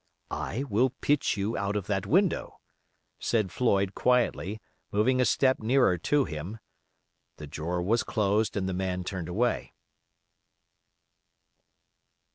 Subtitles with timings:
[0.31, 2.59] "I will pitch you out of that window,"
[3.19, 4.59] said Floyd, quietly,
[4.91, 6.57] moving a step nearer to him.
[7.37, 9.73] The drawer was closed, and the man turned away.